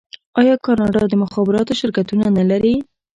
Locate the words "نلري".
2.37-2.75